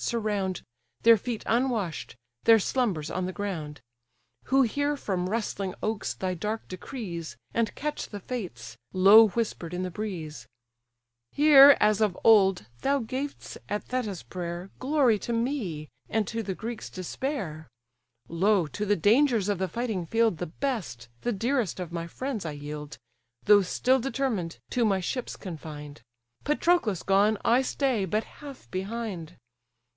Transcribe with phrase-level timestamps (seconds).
[0.00, 0.62] surround,
[1.02, 2.14] Their feet unwash'd,
[2.44, 3.80] their slumbers on the ground;
[4.44, 9.82] Who hear, from rustling oaks, thy dark decrees; And catch the fates, low whispered in
[9.82, 10.46] the breeze;)
[11.32, 12.66] Hear, as of old!
[12.82, 17.66] Thou gav'st, at Thetis' prayer, Glory to me, and to the Greeks despair.
[18.28, 22.46] Lo, to the dangers of the fighting field The best, the dearest of my friends,
[22.46, 22.98] I yield,
[23.46, 26.02] Though still determined, to my ships confined;
[26.44, 29.34] Patroclus gone, I stay but half behind.